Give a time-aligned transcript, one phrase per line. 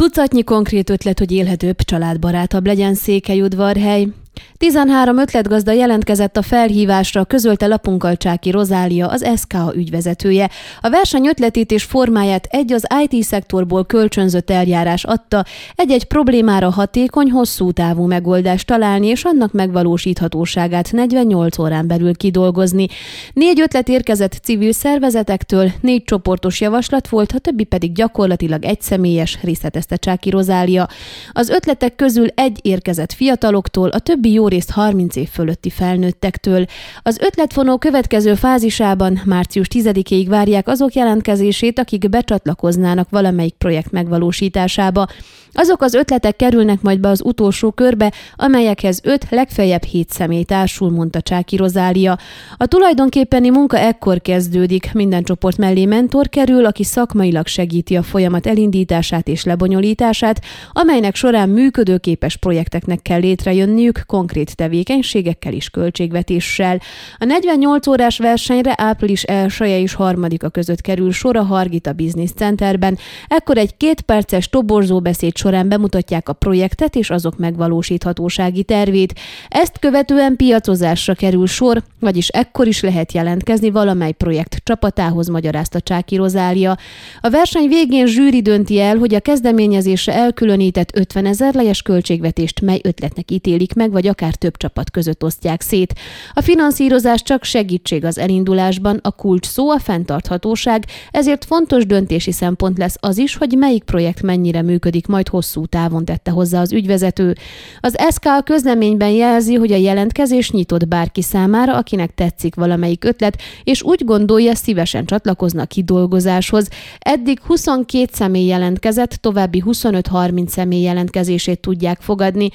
[0.00, 4.06] Tucatnyi konkrét ötlet, hogy élhetőbb, családbarátabb legyen Székelyudvarhely.
[4.56, 10.50] 13 ötletgazda jelentkezett a felhívásra, közölte lapunkkal Csáki Rozália, az SKA ügyvezetője.
[10.80, 17.72] A verseny ötletét és formáját egy az IT-szektorból kölcsönzött eljárás adta, egy-egy problémára hatékony, hosszú
[17.72, 22.86] távú megoldást találni és annak megvalósíthatóságát 48 órán belül kidolgozni.
[23.32, 29.96] Négy ötlet érkezett civil szervezetektől, négy csoportos javaslat volt, a többi pedig gyakorlatilag egyszemélyes, részletezte
[29.96, 30.88] Csáki Rozália.
[31.32, 36.64] Az ötletek közül egy érkezett fiataloktól, a többi jó részt 30 év fölötti felnőttektől.
[37.02, 45.06] Az ötletfonó következő fázisában március 10-ig várják azok jelentkezését, akik becsatlakoznának valamelyik projekt megvalósításába.
[45.52, 50.90] Azok az ötletek kerülnek majd be az utolsó körbe, amelyekhez öt, legfeljebb hét személy társul,
[50.90, 52.18] mondta Csáki Rozália.
[52.56, 54.90] A tulajdonképpeni munka ekkor kezdődik.
[54.92, 60.40] Minden csoport mellé mentor kerül, aki szakmailag segíti a folyamat elindítását és lebonyolítását,
[60.72, 66.80] amelynek során működőképes projekteknek kell létrejönniük, konkrét tevékenységekkel és költségvetéssel.
[67.18, 71.92] A 48 órás versenyre április 1 -e és 3 -a között kerül sor a Hargita
[71.92, 72.98] Business Centerben.
[73.28, 79.14] Ekkor egy két perces toborzó beszéd során bemutatják a projektet és azok megvalósíthatósági tervét.
[79.48, 86.16] Ezt követően piacozásra kerül sor, vagyis ekkor is lehet jelentkezni valamely projekt csapatához, magyarázta Csáki
[86.16, 86.76] Rozália.
[87.20, 92.80] A verseny végén zsűri dönti el, hogy a kezdeményezésre elkülönített 50 ezer lejes költségvetést mely
[92.82, 95.94] ötletnek ítélik meg, vagy akár több csapat között osztják szét.
[96.32, 102.78] A finanszírozás csak segítség az elindulásban, a kulcs szó a fenntarthatóság, ezért fontos döntési szempont
[102.78, 107.34] lesz az is, hogy melyik projekt mennyire működik majd hosszú távon tette hozzá az ügyvezető.
[107.80, 113.36] Az SK a közleményben jelzi, hogy a jelentkezés nyitott bárki számára, akinek tetszik valamelyik ötlet,
[113.64, 116.68] és úgy gondolja, szívesen csatlakozna a kidolgozáshoz.
[116.98, 122.48] Eddig 22 személy jelentkezett, további 25-30 személy jelentkezését tudják fogadni.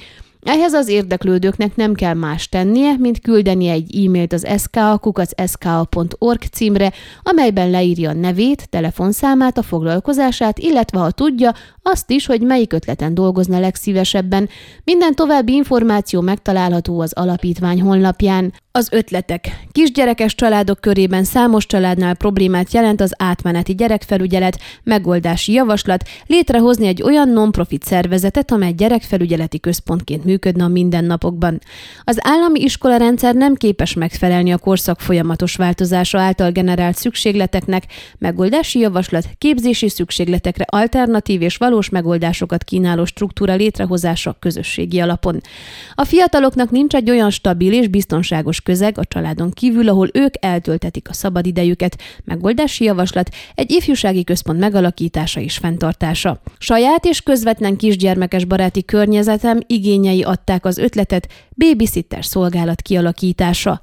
[0.46, 7.70] Ehhez az érdeklődőknek nem kell más tennie, mint küldeni egy e-mailt az ska.ska.org címre, amelyben
[7.70, 11.54] leírja a nevét, telefonszámát, a foglalkozását, illetve ha tudja,
[11.88, 14.48] azt is, hogy melyik ötleten dolgozna legszívesebben.
[14.84, 18.52] Minden további információ megtalálható az alapítvány honlapján.
[18.72, 19.66] Az ötletek.
[19.72, 27.28] Kisgyerekes családok körében számos családnál problémát jelent az átmeneti gyerekfelügyelet, megoldási javaslat, létrehozni egy olyan
[27.28, 31.60] non-profit szervezetet, amely gyerekfelügyeleti központként működne a mindennapokban.
[32.04, 37.84] Az állami iskolarendszer nem képes megfelelni a korszak folyamatos változása által generált szükségleteknek,
[38.18, 45.40] megoldási javaslat, képzési szükségletekre alternatív és valós megoldásokat kínáló struktúra létrehozása közösségi alapon.
[45.94, 51.08] A fiataloknak nincs egy olyan stabil és biztonságos közeg a családon kívül, ahol ők eltöltetik
[51.08, 56.40] a szabadidejüket, megoldási javaslat, egy ifjúsági központ megalakítása és fenntartása.
[56.58, 63.80] Saját és közvetlen kisgyermekes baráti környezetem igényei adták az ötletet, babysitter szolgálat kialakítása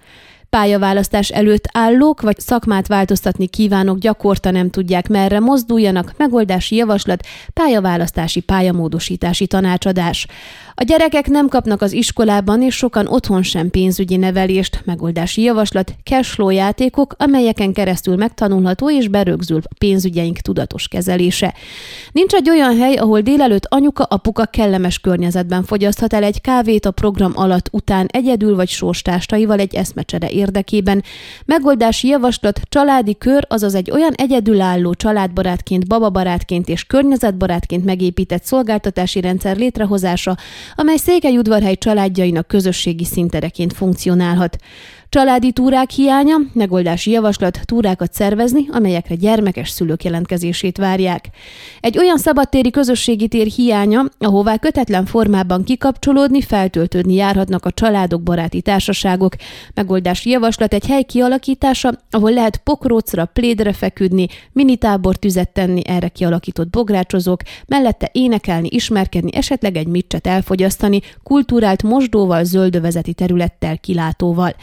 [0.53, 8.40] pályaválasztás előtt állók vagy szakmát változtatni kívánok gyakorta nem tudják merre mozduljanak, megoldási javaslat, pályaválasztási
[8.40, 10.28] pályamódosítási tanácsadás.
[10.75, 16.50] A gyerekek nem kapnak az iskolában, és sokan otthon sem pénzügyi nevelést, megoldási javaslat, cashflow
[16.50, 21.53] játékok, amelyeken keresztül megtanulható és berögzül a pénzügyeink tudatos kezelése.
[22.12, 26.92] Nincs egy olyan hely, ahol délelőtt anyuka, apuka kellemes környezetben fogyaszthat el egy kávét a
[26.92, 31.04] program alatt után egyedül vagy sorstársaival egy eszmecsere érdekében.
[31.46, 39.58] Megoldási javaslat, családi kör, azaz egy olyan egyedülálló családbarátként, bababarátként és környezetbarátként megépített szolgáltatási rendszer
[39.58, 40.38] létrehozása,
[40.76, 44.58] amely Székelyudvarhely családjainak közösségi szintereként funkcionálhat.
[45.13, 51.29] Családi túrák hiánya, megoldási javaslat túrákat szervezni, amelyekre gyermekes szülők jelentkezését várják.
[51.79, 58.62] Egy olyan szabadtéri közösségi tér hiánya, ahová kötetlen formában kikapcsolódni, feltöltődni járhatnak a családok, baráti
[58.62, 59.35] társaságok.
[59.74, 66.69] Megoldási javaslat egy hely kialakítása, ahol lehet pokrócra, plédre feküdni, minitábor tüzet tenni erre kialakított
[66.69, 74.56] bográcsozók, mellette énekelni, ismerkedni, esetleg egy micset elfogyasztani, kultúrált mosdóval, zöldövezeti területtel, kilátóval.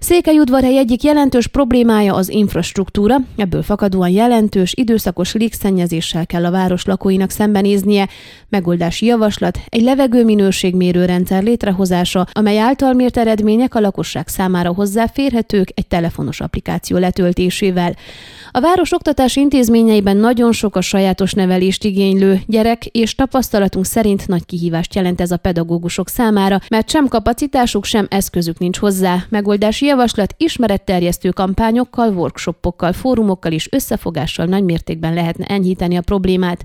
[0.00, 7.30] Székelyudvarhely egyik jelentős problémája az infrastruktúra, ebből fakadóan jelentős, időszakos légszennyezéssel kell a város lakóinak
[7.30, 8.08] szembenéznie.
[8.48, 15.86] Megoldási javaslat egy levegőminőségmérő rendszer létrehozása, amely által mért eredmények a lakosság számára hozzáférhetők egy
[15.86, 17.94] telefonos applikáció letöltésével.
[18.50, 24.46] A város oktatási intézményeiben nagyon sok a sajátos nevelést igénylő gyerek, és tapasztalatunk szerint nagy
[24.46, 29.24] kihívást jelent ez a pedagógusok számára, mert sem kapacitásuk, sem eszközük nincs hozzá.
[29.28, 36.64] Megoldási javaslat ismeretterjesztő kampányokkal, workshopokkal, fórumokkal és összefogással nagymértékben lehetne enyhíteni a problémát.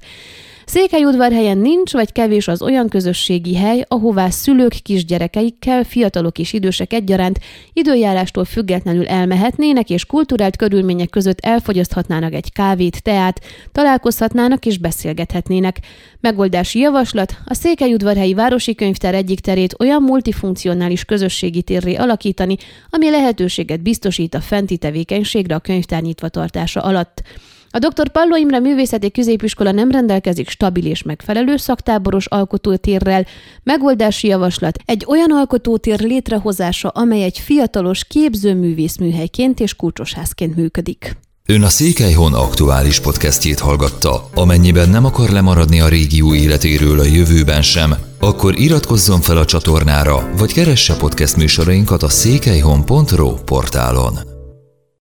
[0.69, 7.39] Székelyudvarhelyen nincs vagy kevés az olyan közösségi hely, ahová szülők kisgyerekeikkel, fiatalok és idősek egyaránt
[7.73, 15.79] időjárástól függetlenül elmehetnének, és kulturált körülmények között elfogyaszthatnának egy kávét, teát, találkozhatnának és beszélgethetnének.
[16.19, 22.55] Megoldási javaslat a Székelyudvarhelyi Városi Könyvtár egyik terét olyan multifunkcionális közösségi térré alakítani,
[22.89, 27.21] ami lehetőséget biztosít a fenti tevékenységre a könyvtár nyitva tartása alatt.
[27.71, 28.09] A dr.
[28.09, 33.25] Palló Imre Művészeti Középiskola nem rendelkezik stabil és megfelelő szaktáboros alkotótérrel.
[33.63, 41.17] Megoldási javaslat egy olyan alkotótér létrehozása, amely egy fiatalos képzőművészműhelyként és kulcsosházként működik.
[41.45, 44.29] Ön a Székelyhon aktuális podcastjét hallgatta.
[44.33, 50.29] Amennyiben nem akar lemaradni a régió életéről a jövőben sem, akkor iratkozzon fel a csatornára,
[50.37, 54.38] vagy keresse podcast műsorainkat a székelyhon.pro portálon.